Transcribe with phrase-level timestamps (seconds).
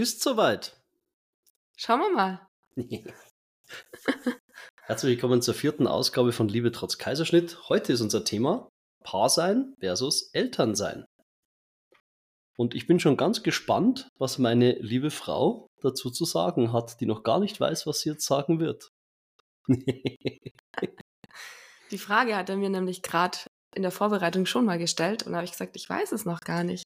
[0.00, 0.80] Ist soweit.
[1.76, 2.48] Schauen wir mal.
[4.84, 7.68] Herzlich willkommen zur vierten Ausgabe von Liebe trotz Kaiserschnitt.
[7.68, 8.70] Heute ist unser Thema
[9.04, 11.04] Paarsein versus Elternsein.
[12.56, 17.06] Und ich bin schon ganz gespannt, was meine liebe Frau dazu zu sagen hat, die
[17.06, 18.88] noch gar nicht weiß, was sie jetzt sagen wird.
[21.90, 23.36] Die Frage hat er mir nämlich gerade
[23.74, 26.40] in der Vorbereitung schon mal gestellt und da habe ich gesagt, ich weiß es noch
[26.40, 26.84] gar nicht.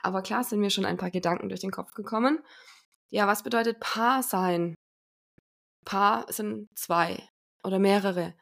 [0.00, 2.40] Aber klar sind mir schon ein paar Gedanken durch den Kopf gekommen.
[3.08, 4.74] Ja, was bedeutet Paar sein?
[5.84, 7.22] Paar sind zwei
[7.62, 8.34] oder mehrere.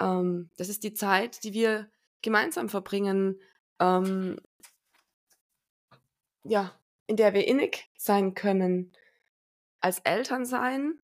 [0.00, 1.88] Ähm, das ist die Zeit, die wir
[2.22, 3.40] gemeinsam verbringen,
[3.80, 4.36] ähm,
[6.44, 6.72] ja,
[7.06, 8.92] in der wir innig sein können.
[9.80, 10.98] Als Eltern sein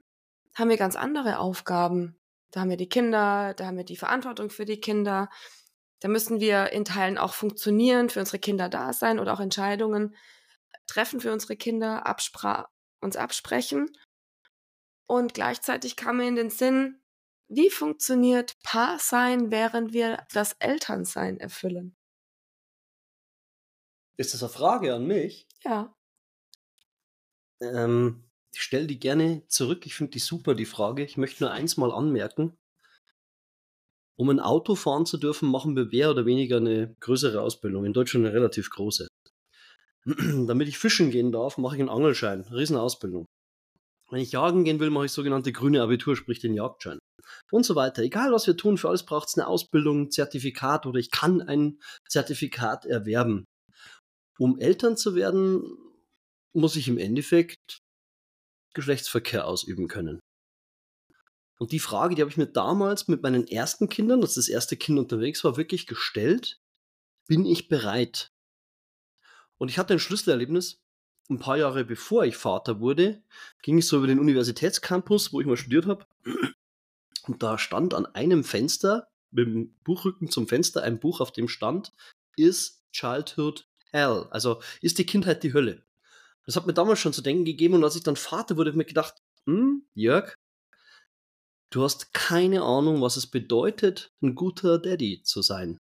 [0.55, 2.15] haben wir ganz andere Aufgaben.
[2.51, 5.29] Da haben wir die Kinder, da haben wir die Verantwortung für die Kinder.
[5.99, 10.15] Da müssen wir in Teilen auch funktionieren, für unsere Kinder da sein oder auch Entscheidungen
[10.89, 12.69] treffen für unsere Kinder, abspra
[13.01, 13.95] uns absprechen.
[15.07, 17.01] Und gleichzeitig kam mir in den Sinn,
[17.47, 21.95] wie funktioniert Paar sein, während wir das Elternsein erfüllen?
[24.17, 25.47] Ist das eine Frage an mich?
[25.63, 25.95] Ja.
[27.61, 29.85] Ähm, ich stelle die gerne zurück.
[29.85, 31.03] Ich finde die super, die Frage.
[31.03, 32.58] Ich möchte nur eins mal anmerken.
[34.19, 37.85] Um ein Auto fahren zu dürfen, machen wir mehr oder weniger eine größere Ausbildung.
[37.85, 39.07] In Deutschland eine relativ große.
[40.05, 42.41] Damit ich fischen gehen darf, mache ich einen Angelschein.
[42.51, 43.25] Riesenausbildung.
[44.11, 46.99] Wenn ich jagen gehen will, mache ich sogenannte grüne Abitur, sprich den Jagdschein.
[47.49, 48.01] Und so weiter.
[48.01, 51.41] Egal was wir tun, für alles braucht es eine Ausbildung, ein Zertifikat oder ich kann
[51.41, 53.45] ein Zertifikat erwerben.
[54.37, 55.63] Um Eltern zu werden,
[56.53, 57.79] muss ich im Endeffekt
[58.73, 60.19] Geschlechtsverkehr ausüben können.
[61.59, 64.77] Und die Frage, die habe ich mir damals mit meinen ersten Kindern, als das erste
[64.77, 66.61] Kind unterwegs war, wirklich gestellt.
[67.27, 68.31] Bin ich bereit?
[69.57, 70.81] Und ich hatte ein Schlüsselerlebnis.
[71.29, 73.21] Ein paar Jahre bevor ich Vater wurde,
[73.61, 76.07] ging ich so über den Universitätscampus, wo ich mal studiert habe.
[77.27, 81.47] Und da stand an einem Fenster, mit dem Buchrücken zum Fenster, ein Buch, auf dem
[81.47, 81.93] stand,
[82.35, 84.27] Is Childhood Hell?
[84.31, 85.83] Also, ist die Kindheit die Hölle?
[86.45, 88.77] Das hat mir damals schon zu denken gegeben und als ich dann Vater wurde, habe
[88.77, 90.33] ich mir gedacht, hm, Jörg,
[91.69, 95.77] du hast keine Ahnung, was es bedeutet, ein guter Daddy zu sein.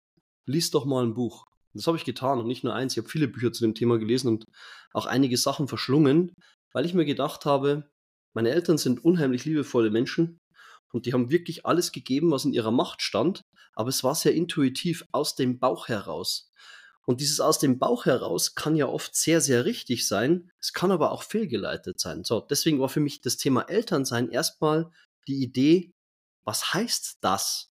[0.46, 1.46] Lies doch mal ein Buch.
[1.74, 2.94] Das habe ich getan und nicht nur eins.
[2.94, 4.46] Ich habe viele Bücher zu dem Thema gelesen und
[4.94, 6.34] auch einige Sachen verschlungen,
[6.72, 7.90] weil ich mir gedacht habe,
[8.34, 10.40] meine Eltern sind unheimlich liebevolle Menschen
[10.92, 13.42] und die haben wirklich alles gegeben, was in ihrer Macht stand,
[13.74, 16.52] aber es war sehr intuitiv aus dem Bauch heraus.
[17.06, 20.52] Und dieses aus dem Bauch heraus kann ja oft sehr, sehr richtig sein.
[20.62, 22.24] Es kann aber auch fehlgeleitet sein.
[22.24, 24.90] So, deswegen war für mich das Thema Elternsein erstmal
[25.28, 25.92] die Idee,
[26.44, 27.70] was heißt das?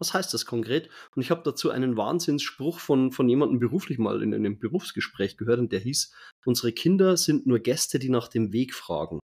[0.00, 0.88] Was heißt das konkret?
[1.14, 5.58] Und ich habe dazu einen Wahnsinnsspruch von, von jemandem beruflich mal in einem Berufsgespräch gehört
[5.58, 6.12] und der hieß,
[6.44, 9.18] unsere Kinder sind nur Gäste, die nach dem Weg fragen.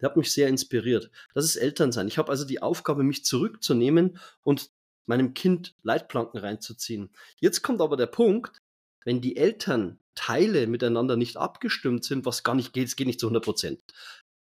[0.00, 1.10] Der hat mich sehr inspiriert.
[1.34, 2.08] Das ist Elternsein.
[2.08, 4.70] Ich habe also die Aufgabe, mich zurückzunehmen und
[5.06, 7.10] meinem Kind Leitplanken reinzuziehen.
[7.40, 8.58] Jetzt kommt aber der Punkt,
[9.04, 13.26] wenn die Elternteile miteinander nicht abgestimmt sind, was gar nicht geht, es geht nicht zu
[13.26, 13.82] 100 Prozent.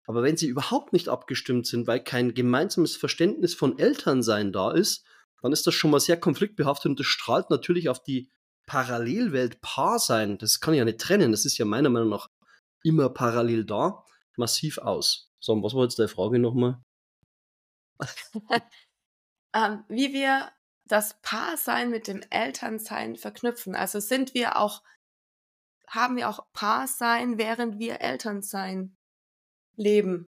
[0.06, 5.06] Aber wenn sie überhaupt nicht abgestimmt sind, weil kein gemeinsames Verständnis von Elternsein da ist,
[5.42, 8.30] dann ist das schon mal sehr konfliktbehaftet und das strahlt natürlich auf die
[8.68, 10.38] Parallelwelt Paar sein.
[10.38, 11.32] Das kann ich ja nicht trennen.
[11.32, 12.28] Das ist ja meiner Meinung nach
[12.84, 14.04] immer parallel da,
[14.38, 15.32] massiv aus.
[15.40, 16.82] So, was war jetzt deine Frage nochmal?
[19.54, 20.52] ähm, wie wir
[20.86, 23.76] das Paarsein mit dem Elternsein verknüpfen.
[23.76, 24.84] Also sind wir auch,
[25.88, 28.98] haben wir auch Paarsein, während wir Elternsein
[29.76, 30.26] leben.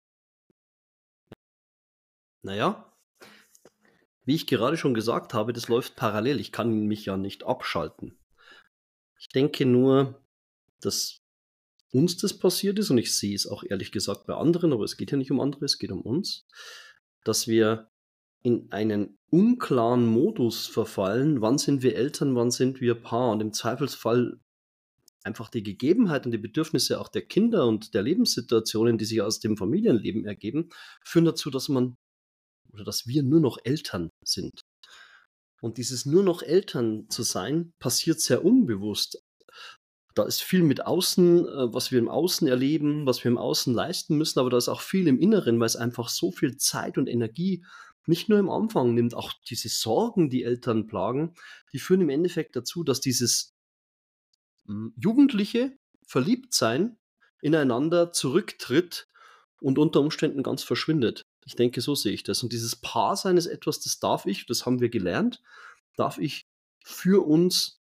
[2.43, 2.93] Naja,
[4.25, 6.41] wie ich gerade schon gesagt habe, das läuft parallel.
[6.41, 8.19] Ich kann mich ja nicht abschalten.
[9.19, 10.23] Ich denke nur,
[10.81, 11.23] dass
[11.93, 14.97] uns das passiert ist und ich sehe es auch ehrlich gesagt bei anderen, aber es
[14.97, 16.47] geht ja nicht um andere, es geht um uns,
[17.25, 17.91] dass wir
[18.43, 23.53] in einen unklaren Modus verfallen, wann sind wir Eltern, wann sind wir Paar und im
[23.53, 24.39] Zweifelsfall
[25.29, 29.39] einfach die Gegebenheit und die Bedürfnisse auch der Kinder und der Lebenssituationen, die sich aus
[29.39, 30.71] dem Familienleben ergeben,
[31.05, 31.95] führen dazu, dass man
[32.73, 34.63] oder dass wir nur noch Eltern sind.
[35.61, 39.23] Und dieses nur noch Eltern zu sein, passiert sehr unbewusst.
[40.15, 43.75] Da ist viel mit Außen, äh, was wir im Außen erleben, was wir im Außen
[43.75, 46.99] leisten müssen, aber da ist auch viel im Inneren, weil es einfach so viel Zeit
[46.99, 47.65] und Energie
[48.07, 51.35] nicht nur im Anfang nimmt, auch diese Sorgen, die Eltern plagen,
[51.73, 53.55] die führen im Endeffekt dazu, dass dieses
[54.97, 55.77] jugendliche
[56.07, 56.97] Verliebtsein
[57.41, 59.09] ineinander zurücktritt
[59.61, 61.23] und unter Umständen ganz verschwindet.
[61.45, 62.43] Ich denke, so sehe ich das.
[62.43, 65.43] Und dieses Paarsein ist etwas, das darf ich, das haben wir gelernt,
[65.97, 66.47] darf ich
[66.85, 67.81] für uns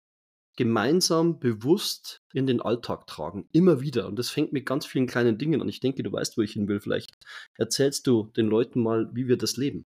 [0.57, 3.49] gemeinsam bewusst in den Alltag tragen.
[3.53, 4.07] Immer wieder.
[4.07, 5.69] Und das fängt mit ganz vielen kleinen Dingen an.
[5.69, 6.81] Ich denke, du weißt, wo ich hin will.
[6.81, 7.17] Vielleicht
[7.57, 9.85] erzählst du den Leuten mal, wie wir das leben.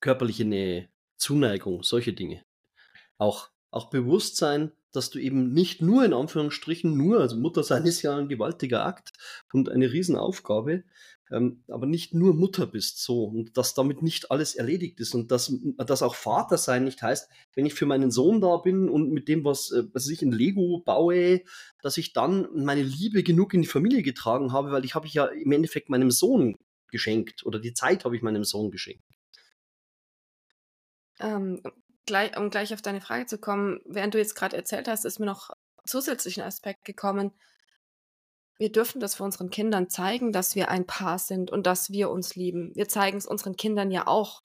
[0.00, 2.44] Körperliche Nähe, Zuneigung, solche Dinge.
[3.22, 8.02] Auch, auch Bewusstsein, dass du eben nicht nur in Anführungsstrichen nur, also Mutter sein ist
[8.02, 9.12] ja ein gewaltiger Akt
[9.52, 10.82] und eine Riesenaufgabe,
[11.30, 15.30] ähm, aber nicht nur Mutter bist so und dass damit nicht alles erledigt ist und
[15.30, 19.12] dass, dass auch Vater sein nicht heißt, wenn ich für meinen Sohn da bin und
[19.12, 21.42] mit dem, was, äh, was ich in Lego baue,
[21.80, 25.14] dass ich dann meine Liebe genug in die Familie getragen habe, weil ich habe ich
[25.14, 26.56] ja im Endeffekt meinem Sohn
[26.90, 29.04] geschenkt oder die Zeit habe ich meinem Sohn geschenkt.
[31.20, 31.62] Ähm,
[32.06, 35.18] gleich, um gleich auf deine Frage zu kommen, während du jetzt gerade erzählt hast, ist
[35.18, 35.50] mir noch
[35.86, 37.32] zusätzlichen Aspekt gekommen.
[38.58, 42.10] Wir dürfen das für unseren Kindern zeigen, dass wir ein Paar sind und dass wir
[42.10, 42.72] uns lieben.
[42.74, 44.42] Wir zeigen es unseren Kindern ja auch.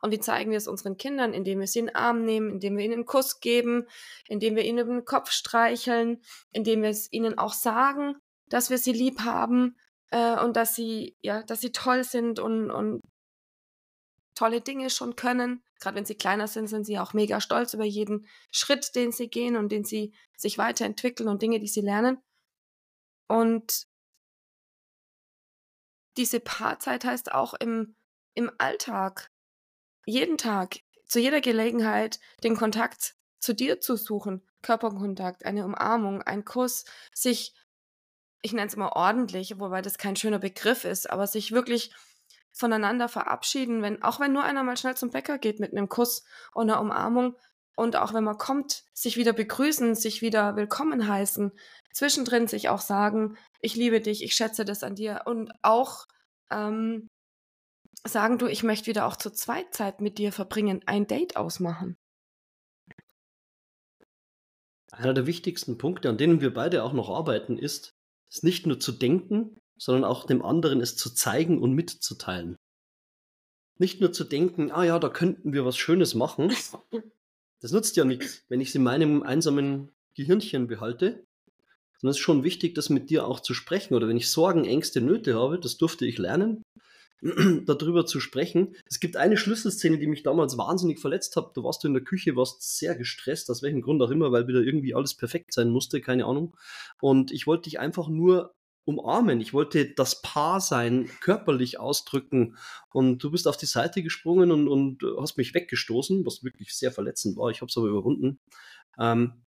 [0.00, 1.32] Und wie zeigen wir es unseren Kindern?
[1.32, 3.86] Indem wir sie in den Arm nehmen, indem wir ihnen einen Kuss geben,
[4.26, 6.20] indem wir ihnen über den Kopf streicheln,
[6.50, 8.16] indem wir es ihnen auch sagen,
[8.48, 9.76] dass wir sie lieb haben
[10.10, 13.00] äh, und dass sie, ja, dass sie toll sind und, und
[14.34, 15.62] tolle Dinge schon können.
[15.84, 19.28] Gerade wenn sie kleiner sind, sind sie auch mega stolz über jeden Schritt, den sie
[19.28, 22.22] gehen und den sie sich weiterentwickeln und Dinge, die sie lernen.
[23.28, 23.86] Und
[26.16, 27.96] diese Paarzeit heißt auch im,
[28.32, 29.30] im Alltag,
[30.06, 34.40] jeden Tag, zu jeder Gelegenheit, den Kontakt zu dir zu suchen.
[34.62, 37.54] Körperkontakt, eine Umarmung, ein Kuss, sich,
[38.40, 41.92] ich nenne es mal ordentlich, wobei das kein schöner Begriff ist, aber sich wirklich
[42.54, 46.24] voneinander verabschieden, wenn, auch wenn nur einer mal schnell zum Bäcker geht mit einem Kuss
[46.54, 47.36] und einer Umarmung
[47.76, 51.52] und auch wenn man kommt, sich wieder begrüßen, sich wieder willkommen heißen,
[51.92, 56.06] zwischendrin sich auch sagen, ich liebe dich, ich schätze das an dir und auch
[56.50, 57.08] ähm,
[58.06, 61.96] sagen du, ich möchte wieder auch zur Zweitzeit mit dir verbringen, ein Date ausmachen.
[64.92, 67.94] Einer der wichtigsten Punkte, an denen wir beide auch noch arbeiten, ist,
[68.30, 72.56] es nicht nur zu denken, sondern auch dem anderen es zu zeigen und mitzuteilen.
[73.78, 76.52] Nicht nur zu denken, ah ja, da könnten wir was Schönes machen.
[77.60, 81.24] Das nutzt ja nichts, wenn ich es in meinem einsamen Gehirnchen behalte.
[81.96, 83.94] Sondern es ist schon wichtig, das mit dir auch zu sprechen.
[83.94, 86.62] Oder wenn ich Sorgen, Ängste, Nöte habe, das durfte ich lernen,
[87.64, 88.76] darüber zu sprechen.
[88.86, 91.56] Es gibt eine Schlüsselszene, die mich damals wahnsinnig verletzt hat.
[91.56, 94.46] Da warst du in der Küche, warst sehr gestresst, aus welchem Grund auch immer, weil
[94.46, 96.54] wieder irgendwie alles perfekt sein musste, keine Ahnung.
[97.00, 98.54] Und ich wollte dich einfach nur
[98.84, 99.40] umarmen.
[99.40, 102.56] Ich wollte das Paar sein, körperlich ausdrücken.
[102.92, 106.92] Und du bist auf die Seite gesprungen und, und hast mich weggestoßen, was wirklich sehr
[106.92, 107.50] verletzend war.
[107.50, 108.40] Ich habe es aber überwunden.
[108.98, 109.44] Ähm,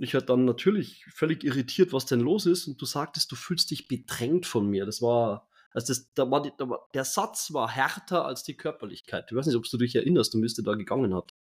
[0.00, 2.66] ich war dann natürlich völlig irritiert, was denn los ist.
[2.66, 4.86] Und du sagtest, du fühlst dich bedrängt von mir.
[4.86, 8.56] Das war, also das, da war, die, da war der Satz war härter als die
[8.56, 9.26] Körperlichkeit.
[9.30, 11.32] Ich weiß nicht, ob du dich erinnerst, es dir da gegangen hat.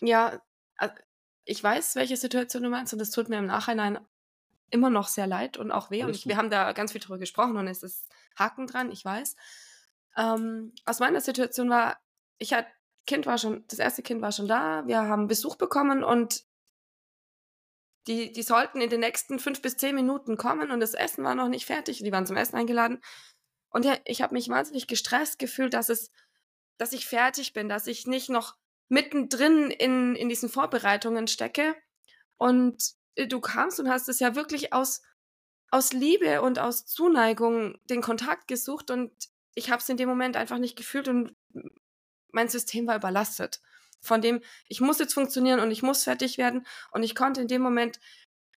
[0.00, 0.42] Ja,
[1.44, 3.98] ich weiß, welche Situation du meinst und es tut mir im Nachhinein
[4.70, 6.04] immer noch sehr leid und auch weh.
[6.04, 8.08] und ich, wir haben da ganz viel drüber gesprochen und es ist
[8.38, 9.36] Haken dran, ich weiß.
[10.16, 11.98] Ähm, aus meiner Situation war,
[12.38, 12.68] ich hatte,
[13.06, 16.44] Kind war schon, das erste Kind war schon da, wir haben Besuch bekommen und
[18.06, 21.34] die, die sollten in den nächsten fünf bis zehn Minuten kommen und das Essen war
[21.34, 21.98] noch nicht fertig.
[21.98, 23.00] Die waren zum Essen eingeladen.
[23.70, 26.10] Und ja, ich habe mich wahnsinnig gestresst gefühlt, dass es,
[26.78, 28.56] dass ich fertig bin, dass ich nicht noch
[28.88, 31.74] mittendrin in, in diesen Vorbereitungen stecke.
[32.36, 35.02] Und du kamst und hast es ja wirklich aus,
[35.70, 39.10] aus Liebe und aus Zuneigung den Kontakt gesucht und
[39.54, 41.34] ich habe es in dem Moment einfach nicht gefühlt und
[42.30, 43.60] mein System war überlastet.
[44.00, 47.48] Von dem, ich muss jetzt funktionieren und ich muss fertig werden und ich konnte in
[47.48, 47.98] dem Moment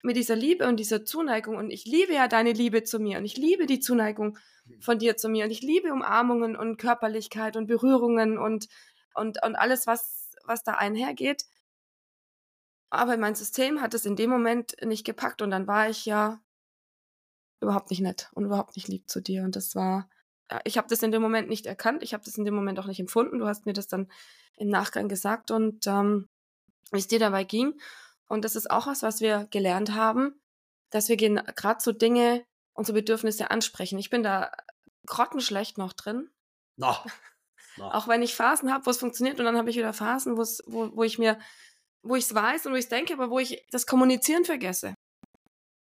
[0.02, 3.24] mit dieser Liebe und dieser Zuneigung und ich liebe ja deine Liebe zu mir und
[3.24, 4.38] ich liebe die Zuneigung
[4.80, 8.68] von dir zu mir und ich liebe Umarmungen und Körperlichkeit und Berührungen und,
[9.14, 11.44] und, und alles, was, was da einhergeht.
[12.90, 16.40] Aber mein System hat es in dem Moment nicht gepackt und dann war ich ja
[17.60, 19.42] überhaupt nicht nett und überhaupt nicht lieb zu dir.
[19.44, 20.08] Und das war,
[20.64, 22.86] ich habe das in dem Moment nicht erkannt, ich habe das in dem Moment auch
[22.86, 23.38] nicht empfunden.
[23.38, 24.10] Du hast mir das dann
[24.56, 26.28] im Nachgang gesagt und ähm,
[26.90, 27.78] wie es dir dabei ging.
[28.28, 30.40] Und das ist auch was, was wir gelernt haben,
[30.90, 33.98] dass wir gerade so Dinge, unsere Bedürfnisse ansprechen.
[33.98, 34.52] Ich bin da
[35.06, 36.30] grottenschlecht noch drin.
[36.76, 36.96] No.
[37.76, 37.92] No.
[37.92, 40.42] auch wenn ich Phasen habe, wo es funktioniert und dann habe ich wieder Phasen, wo,
[40.96, 41.38] wo ich mir
[42.02, 44.94] wo ich es weiß und wo ich es denke, aber wo ich das Kommunizieren vergesse.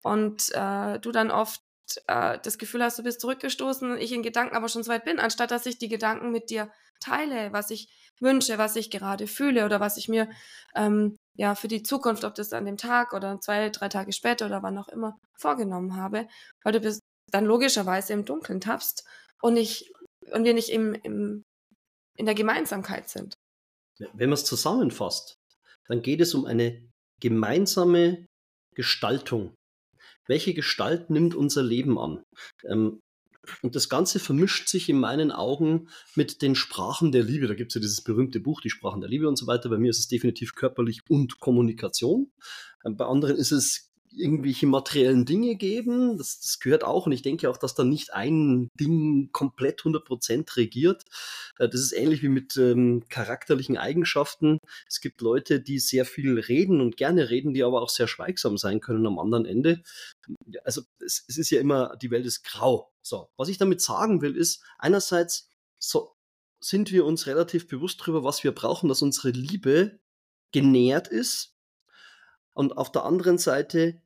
[0.03, 1.62] Und äh, du dann oft
[2.08, 5.20] äh, das Gefühl hast, du bist zurückgestoßen, ich in Gedanken aber schon so weit bin,
[5.20, 7.89] anstatt dass ich die Gedanken mit dir teile, was ich
[8.20, 10.29] wünsche, was ich gerade fühle oder was ich mir
[10.75, 14.46] ähm, ja für die Zukunft, ob das an dem Tag oder zwei, drei Tage später
[14.46, 16.27] oder wann auch immer vorgenommen habe,
[16.63, 19.05] weil du bist dann logischerweise im Dunkeln tappst
[19.41, 19.91] und ich
[20.31, 21.43] und wir nicht im, im
[22.15, 23.36] in der Gemeinsamkeit sind.
[23.98, 25.40] wenn man es zusammenfasst,
[25.88, 26.89] dann geht es um eine
[27.21, 28.25] gemeinsame
[28.75, 29.53] Gestaltung.
[30.27, 32.23] Welche Gestalt nimmt unser Leben an?
[32.63, 33.00] Ähm,
[33.63, 37.47] und das Ganze vermischt sich in meinen Augen mit den Sprachen der Liebe.
[37.47, 39.69] Da gibt es ja dieses berühmte Buch, die Sprachen der Liebe und so weiter.
[39.69, 42.31] Bei mir ist es definitiv körperlich und Kommunikation.
[42.85, 46.18] Ähm, bei anderen ist es irgendwelche materiellen Dinge geben.
[46.18, 47.06] Das, das, gehört auch.
[47.06, 51.03] Und ich denke auch, dass da nicht ein Ding komplett 100% regiert.
[51.60, 54.60] Äh, das ist ähnlich wie mit ähm, charakterlichen Eigenschaften.
[54.88, 58.58] Es gibt Leute, die sehr viel reden und gerne reden, die aber auch sehr schweigsam
[58.58, 59.82] sein können am anderen Ende.
[60.63, 62.91] Also es, es ist ja immer, die Welt ist grau.
[63.01, 65.50] So, was ich damit sagen will, ist einerseits
[65.80, 66.15] so,
[66.63, 70.00] sind wir uns relativ bewusst darüber, was wir brauchen, dass unsere Liebe
[70.51, 71.56] genährt ist,
[72.53, 74.01] und auf der anderen Seite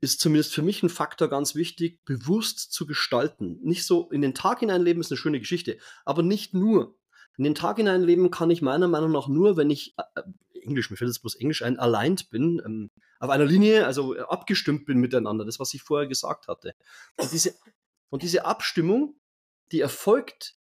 [0.00, 3.58] ist zumindest für mich ein Faktor ganz wichtig, bewusst zu gestalten.
[3.62, 6.96] Nicht so in den Tag hineinleben ist eine schöne Geschichte, aber nicht nur.
[7.36, 10.22] In den Tag hineinleben kann ich meiner Meinung nach nur, wenn ich, äh,
[10.62, 14.20] Englisch, mir fällt jetzt bloß Englisch ein, aligned bin, ähm, auf einer Linie, also äh,
[14.20, 16.74] abgestimmt bin miteinander, das, was ich vorher gesagt hatte.
[17.16, 17.54] Und diese,
[18.08, 19.20] und diese Abstimmung,
[19.72, 20.56] die erfolgt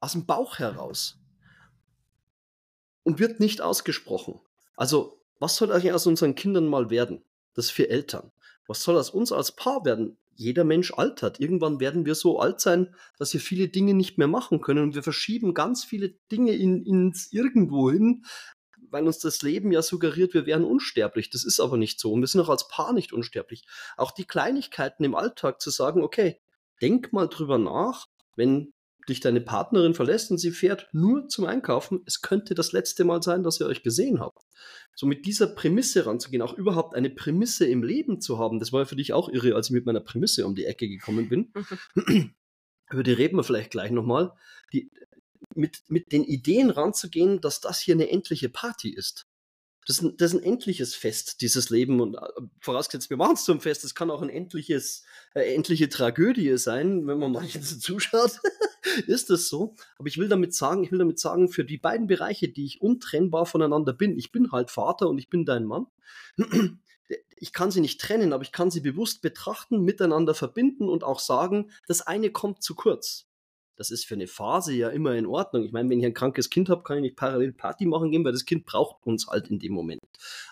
[0.00, 1.18] aus dem Bauch heraus
[3.02, 4.40] und wird nicht ausgesprochen.
[4.76, 7.22] Also was soll eigentlich aus unseren Kindern mal werden?
[7.54, 8.32] Das für Eltern.
[8.66, 10.16] Was soll aus uns als Paar werden?
[10.36, 11.38] Jeder Mensch altert.
[11.38, 14.94] Irgendwann werden wir so alt sein, dass wir viele Dinge nicht mehr machen können und
[14.94, 18.24] wir verschieben ganz viele Dinge in, ins Irgendwo hin,
[18.90, 21.30] weil uns das Leben ja suggeriert, wir wären unsterblich.
[21.30, 22.12] Das ist aber nicht so.
[22.12, 23.64] Und wir sind auch als Paar nicht unsterblich.
[23.96, 26.40] Auch die Kleinigkeiten im Alltag zu sagen, okay,
[26.80, 28.73] denk mal drüber nach, wenn
[29.08, 33.22] dich deine Partnerin verlässt und sie fährt nur zum Einkaufen, es könnte das letzte Mal
[33.22, 34.42] sein, dass ihr euch gesehen habt.
[34.94, 38.80] So mit dieser Prämisse ranzugehen, auch überhaupt eine Prämisse im Leben zu haben, das war
[38.80, 41.52] ja für dich auch irre, als ich mit meiner Prämisse um die Ecke gekommen bin.
[42.90, 44.32] Über die reden wir vielleicht gleich nochmal.
[44.72, 44.90] Die,
[45.54, 49.26] mit, mit den Ideen ranzugehen, dass das hier eine endliche Party ist.
[49.86, 52.00] Das ist, ein, das ist ein endliches Fest, dieses Leben.
[52.00, 52.20] Und äh,
[52.60, 53.84] vorausgesetzt, wir machen es zum Fest.
[53.84, 58.40] Es kann auch ein endliches, äh, endliche Tragödie sein, wenn man manchen so zuschaut.
[59.06, 59.74] ist das so?
[59.98, 62.80] Aber ich will damit sagen, ich will damit sagen, für die beiden Bereiche, die ich
[62.80, 65.86] untrennbar voneinander bin, ich bin halt Vater und ich bin dein Mann.
[67.36, 71.18] Ich kann sie nicht trennen, aber ich kann sie bewusst betrachten, miteinander verbinden und auch
[71.18, 73.26] sagen, das eine kommt zu kurz.
[73.76, 75.64] Das ist für eine Phase ja immer in Ordnung.
[75.64, 78.24] Ich meine, wenn ich ein krankes Kind habe, kann ich nicht parallel Party machen gehen,
[78.24, 80.00] weil das Kind braucht uns halt in dem Moment.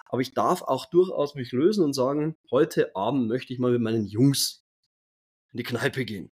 [0.07, 3.81] Aber ich darf auch durchaus mich lösen und sagen, heute Abend möchte ich mal mit
[3.81, 4.65] meinen Jungs
[5.53, 6.31] in die Kneipe gehen.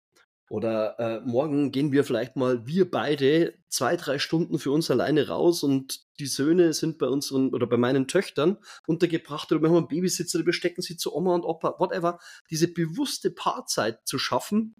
[0.50, 5.28] Oder äh, morgen gehen wir vielleicht mal, wir beide, zwei, drei Stunden für uns alleine
[5.28, 9.78] raus und die Söhne sind bei unseren oder bei meinen Töchtern untergebracht oder wir haben
[9.78, 12.18] einen Babysitzer, wir stecken sie zu Oma und Opa, whatever.
[12.50, 14.76] Diese bewusste Paarzeit zu schaffen,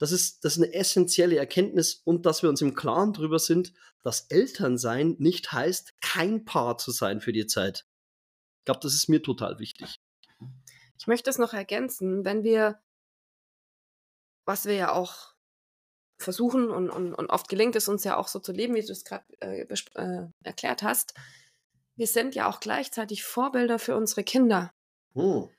[0.00, 3.74] das ist, das ist eine essentielle Erkenntnis und dass wir uns im Klaren darüber sind,
[4.02, 7.86] dass Elternsein nicht heißt, kein Paar zu sein für die Zeit.
[8.60, 10.00] Ich glaube, das ist mir total wichtig.
[10.98, 12.80] Ich möchte es noch ergänzen, wenn wir,
[14.46, 15.34] was wir ja auch
[16.18, 18.92] versuchen und, und, und oft gelingt es uns ja auch so zu leben, wie du
[18.92, 21.12] es gerade äh, äh, erklärt hast,
[21.96, 24.72] wir sind ja auch gleichzeitig Vorbilder für unsere Kinder.
[25.12, 25.50] Hm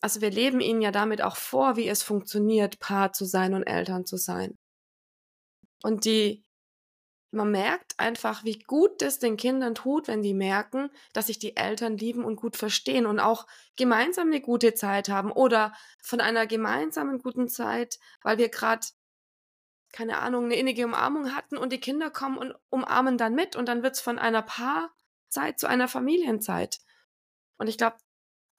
[0.00, 3.64] also wir leben ihnen ja damit auch vor, wie es funktioniert, Paar zu sein und
[3.64, 4.58] Eltern zu sein.
[5.82, 6.44] Und die,
[7.32, 11.56] man merkt einfach, wie gut es den Kindern tut, wenn die merken, dass sich die
[11.56, 16.46] Eltern lieben und gut verstehen und auch gemeinsam eine gute Zeit haben oder von einer
[16.46, 18.86] gemeinsamen guten Zeit, weil wir gerade
[19.92, 23.66] keine Ahnung, eine innige Umarmung hatten und die Kinder kommen und umarmen dann mit und
[23.66, 26.78] dann wird's von einer Paarzeit zu einer Familienzeit.
[27.58, 27.96] Und ich glaube,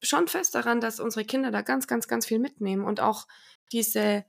[0.02, 3.28] schon fest daran, dass unsere Kinder da ganz, ganz, ganz viel mitnehmen und auch
[3.72, 4.26] diese,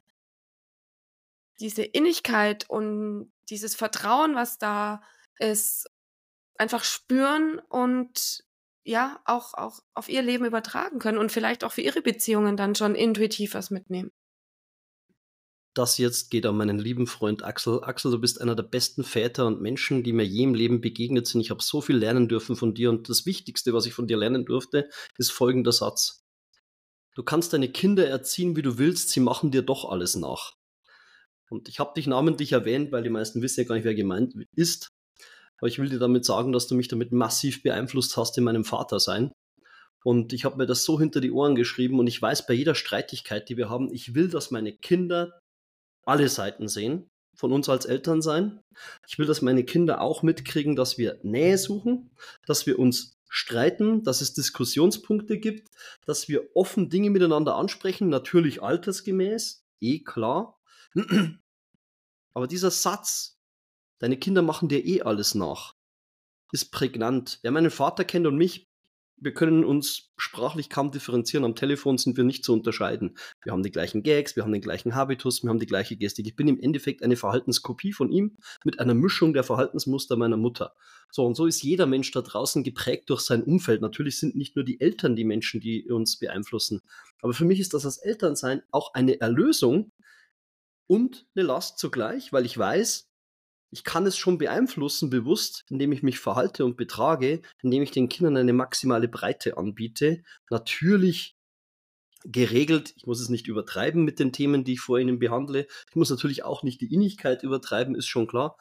[1.60, 5.02] diese Innigkeit und dieses Vertrauen, was da
[5.38, 5.90] ist,
[6.56, 8.44] einfach spüren und
[8.84, 12.74] ja, auch, auch auf ihr Leben übertragen können und vielleicht auch für ihre Beziehungen dann
[12.74, 14.12] schon intuitiv was mitnehmen
[15.74, 17.82] das jetzt geht an meinen lieben Freund Axel.
[17.82, 21.26] Axel, du bist einer der besten Väter und Menschen, die mir je im Leben begegnet
[21.26, 21.40] sind.
[21.40, 24.18] Ich habe so viel lernen dürfen von dir und das Wichtigste, was ich von dir
[24.18, 26.24] lernen durfte, ist folgender Satz.
[27.14, 30.54] Du kannst deine Kinder erziehen, wie du willst, sie machen dir doch alles nach.
[31.50, 34.34] Und ich habe dich namentlich erwähnt, weil die meisten wissen ja gar nicht, wer gemeint
[34.54, 34.88] ist.
[35.58, 38.64] Aber ich will dir damit sagen, dass du mich damit massiv beeinflusst hast in meinem
[38.64, 39.32] Vatersein.
[40.04, 42.74] Und ich habe mir das so hinter die Ohren geschrieben und ich weiß bei jeder
[42.74, 45.38] Streitigkeit, die wir haben, ich will, dass meine Kinder
[46.04, 48.60] alle Seiten sehen, von uns als Eltern sein.
[49.06, 52.10] Ich will, dass meine Kinder auch mitkriegen, dass wir Nähe suchen,
[52.46, 55.68] dass wir uns streiten, dass es Diskussionspunkte gibt,
[56.04, 60.60] dass wir offen Dinge miteinander ansprechen, natürlich altersgemäß, eh klar.
[62.34, 63.38] Aber dieser Satz,
[63.98, 65.74] deine Kinder machen dir eh alles nach,
[66.52, 67.38] ist prägnant.
[67.42, 68.68] Wer meinen Vater kennt und mich,
[69.22, 71.44] wir können uns sprachlich kaum differenzieren.
[71.44, 73.16] Am Telefon sind wir nicht zu unterscheiden.
[73.42, 76.26] Wir haben die gleichen Gags, wir haben den gleichen Habitus, wir haben die gleiche Gestik.
[76.26, 80.74] Ich bin im Endeffekt eine Verhaltenskopie von ihm mit einer Mischung der Verhaltensmuster meiner Mutter.
[81.10, 83.80] So, und so ist jeder Mensch da draußen geprägt durch sein Umfeld.
[83.80, 86.80] Natürlich sind nicht nur die Eltern die Menschen, die uns beeinflussen.
[87.20, 89.92] Aber für mich ist das als Elternsein auch eine Erlösung
[90.86, 93.11] und eine Last zugleich, weil ich weiß,
[93.72, 98.10] ich kann es schon beeinflussen, bewusst, indem ich mich verhalte und betrage, indem ich den
[98.10, 100.22] Kindern eine maximale Breite anbiete.
[100.50, 101.36] Natürlich
[102.24, 105.66] geregelt, ich muss es nicht übertreiben mit den Themen, die ich vor ihnen behandle.
[105.88, 108.58] Ich muss natürlich auch nicht die Innigkeit übertreiben, ist schon klar.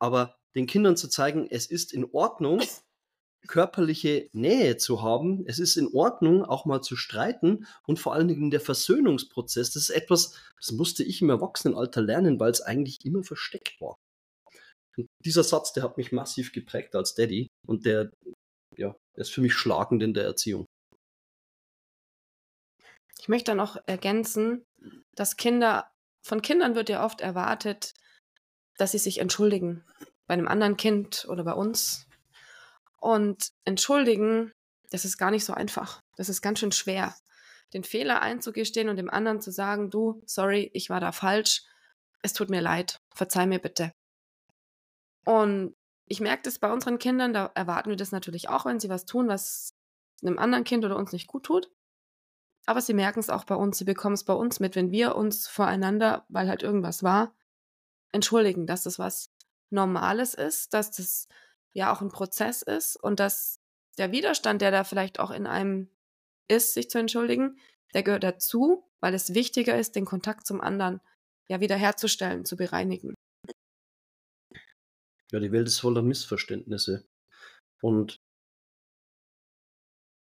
[0.00, 2.60] Aber den Kindern zu zeigen, es ist in Ordnung,
[3.46, 5.44] körperliche Nähe zu haben.
[5.46, 9.70] Es ist in Ordnung, auch mal zu streiten und vor allen Dingen der Versöhnungsprozess.
[9.70, 13.98] Das ist etwas, das musste ich im Erwachsenenalter lernen, weil es eigentlich immer versteckt war.
[14.98, 18.10] Und dieser Satz, der hat mich massiv geprägt als Daddy und der,
[18.76, 20.66] ja, der ist für mich schlagend in der Erziehung.
[23.20, 24.64] Ich möchte noch ergänzen,
[25.14, 25.90] dass Kinder,
[26.24, 27.94] von Kindern wird ja oft erwartet,
[28.76, 29.84] dass sie sich entschuldigen.
[30.26, 32.06] Bei einem anderen Kind oder bei uns.
[33.00, 34.52] Und entschuldigen,
[34.90, 36.00] das ist gar nicht so einfach.
[36.16, 37.14] Das ist ganz schön schwer.
[37.72, 41.62] Den Fehler einzugestehen und dem anderen zu sagen, du, sorry, ich war da falsch.
[42.22, 42.98] Es tut mir leid.
[43.14, 43.92] Verzeih mir bitte.
[45.24, 45.74] Und
[46.06, 49.04] ich merke das bei unseren Kindern, da erwarten wir das natürlich auch, wenn sie was
[49.04, 49.74] tun, was
[50.22, 51.70] einem anderen Kind oder uns nicht gut tut.
[52.66, 55.16] Aber sie merken es auch bei uns, sie bekommen es bei uns mit, wenn wir
[55.16, 57.34] uns voreinander, weil halt irgendwas war,
[58.12, 59.30] entschuldigen, dass das was
[59.70, 61.28] Normales ist, dass das
[61.72, 63.60] ja auch ein Prozess ist und dass
[63.98, 65.90] der Widerstand, der da vielleicht auch in einem
[66.48, 67.58] ist, sich zu entschuldigen,
[67.94, 71.00] der gehört dazu, weil es wichtiger ist, den Kontakt zum anderen
[71.48, 73.14] ja wiederherzustellen, zu bereinigen.
[75.30, 77.04] Ja, die Welt ist voller Missverständnisse.
[77.82, 78.20] Und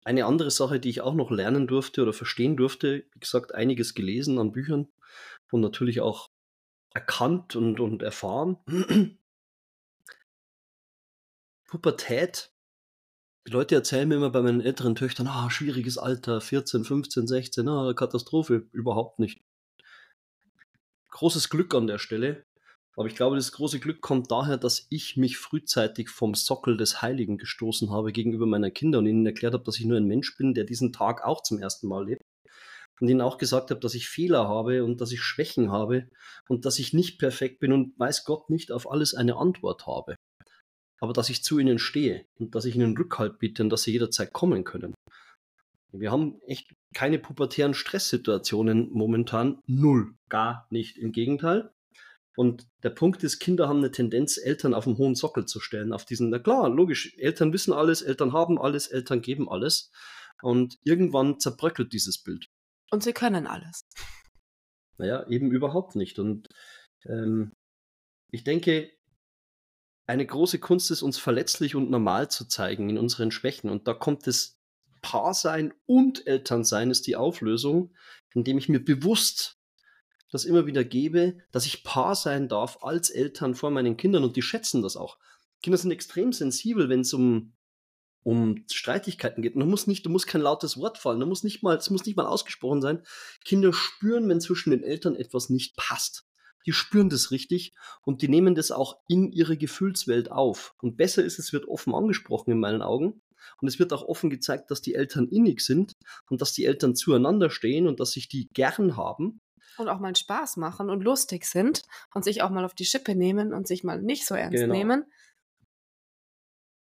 [0.03, 3.95] eine andere Sache, die ich auch noch lernen durfte oder verstehen durfte, wie gesagt, einiges
[3.95, 4.87] gelesen an Büchern
[5.51, 6.29] und natürlich auch
[6.93, 8.57] erkannt und, und erfahren.
[11.67, 12.51] Pubertät.
[13.47, 17.67] Die Leute erzählen mir immer bei meinen älteren Töchtern, ah, schwieriges Alter, 14, 15, 16,
[17.67, 18.67] ah, Katastrophe.
[18.71, 19.43] Überhaupt nicht.
[21.09, 22.45] Großes Glück an der Stelle.
[22.97, 27.01] Aber ich glaube, das große Glück kommt daher, dass ich mich frühzeitig vom Sockel des
[27.01, 30.37] Heiligen gestoßen habe gegenüber meiner Kinder und ihnen erklärt habe, dass ich nur ein Mensch
[30.37, 32.21] bin, der diesen Tag auch zum ersten Mal lebt.
[33.01, 36.09] Und ihnen auch gesagt habe, dass ich Fehler habe und dass ich Schwächen habe
[36.47, 40.15] und dass ich nicht perfekt bin und weiß Gott nicht auf alles eine Antwort habe.
[41.01, 43.91] Aber dass ich zu ihnen stehe und dass ich ihnen Rückhalt biete und dass sie
[43.91, 44.93] jederzeit kommen können.
[45.91, 49.59] Wir haben echt keine pubertären Stresssituationen momentan.
[49.67, 50.15] Null.
[50.29, 50.97] Gar nicht.
[50.97, 51.71] Im Gegenteil.
[52.35, 55.93] Und der Punkt ist, Kinder haben eine Tendenz, Eltern auf den hohen Sockel zu stellen,
[55.93, 59.91] auf diesen, na klar, logisch, Eltern wissen alles, Eltern haben alles, Eltern geben alles.
[60.41, 62.49] Und irgendwann zerbröckelt dieses Bild.
[62.91, 63.85] Und sie können alles.
[64.97, 66.19] Naja, eben überhaupt nicht.
[66.19, 66.49] Und
[67.05, 67.53] ähm,
[68.31, 68.91] ich denke,
[70.07, 73.69] eine große Kunst ist, uns verletzlich und normal zu zeigen in unseren Schwächen.
[73.69, 74.59] Und da kommt das
[75.01, 77.93] Paarsein und Elternsein ist die Auflösung,
[78.33, 79.54] indem ich mir bewusst
[80.31, 84.35] das immer wieder gebe, dass ich Paar sein darf als Eltern vor meinen Kindern und
[84.35, 85.17] die schätzen das auch.
[85.61, 87.53] Kinder sind extrem sensibel, wenn es um,
[88.23, 89.55] um Streitigkeiten geht.
[89.55, 92.17] Und du musst nicht, du musst kein lautes Wort fallen, nicht mal, es muss nicht
[92.17, 93.03] mal ausgesprochen sein.
[93.43, 96.25] Kinder spüren, wenn zwischen den Eltern etwas nicht passt.
[96.65, 100.73] Die spüren das richtig und die nehmen das auch in ihre Gefühlswelt auf.
[100.81, 103.21] Und besser ist, es wird offen angesprochen in meinen Augen.
[103.61, 105.93] Und es wird auch offen gezeigt, dass die Eltern innig sind
[106.29, 109.39] und dass die Eltern zueinander stehen und dass sich die gern haben
[109.77, 111.83] und auch mal Spaß machen und lustig sind
[112.13, 114.73] und sich auch mal auf die Schippe nehmen und sich mal nicht so ernst genau.
[114.73, 115.05] nehmen.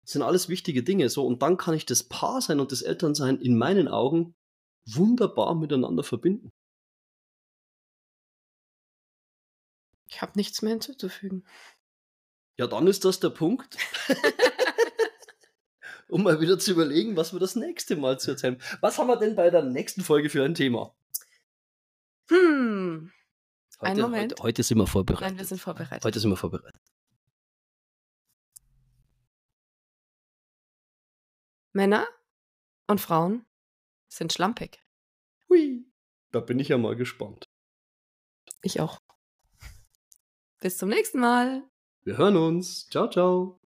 [0.03, 1.09] Das sind alles wichtige Dinge.
[1.09, 4.35] So, und dann kann ich das Paar sein und das Elternsein in meinen Augen
[4.85, 6.51] wunderbar miteinander verbinden.
[10.07, 11.45] Ich habe nichts mehr hinzuzufügen.
[12.57, 13.77] Ja, dann ist das der Punkt.
[16.07, 18.61] um mal wieder zu überlegen, was wir das nächste Mal zu erzählen.
[18.81, 20.95] Was haben wir denn bei der nächsten Folge für ein Thema?
[22.29, 23.11] Hm.
[23.79, 24.33] Heute, Einen Moment.
[24.33, 25.27] Heute, heute, sind wir vorbereitet.
[25.27, 26.03] Nein, wir sind vorbereitet.
[26.03, 26.81] Heute sind wir vorbereitet.
[31.73, 32.07] Männer
[32.87, 33.45] und Frauen
[34.07, 34.81] sind schlampig.
[35.49, 35.85] Hui.
[36.31, 37.49] Da bin ich ja mal gespannt.
[38.61, 38.99] Ich auch.
[40.61, 41.63] Bis zum nächsten Mal.
[42.03, 42.87] Wir hören uns.
[42.87, 43.59] Ciao, ciao.